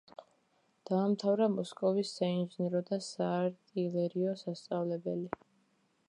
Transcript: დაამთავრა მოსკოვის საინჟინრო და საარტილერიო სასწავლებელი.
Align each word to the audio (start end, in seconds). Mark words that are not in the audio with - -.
დაამთავრა 0.89 1.47
მოსკოვის 1.57 2.13
საინჟინრო 2.21 2.81
და 2.87 2.99
საარტილერიო 3.07 4.33
სასწავლებელი. 4.43 5.29